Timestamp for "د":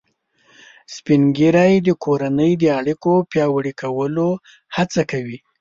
1.83-1.89, 2.57-2.63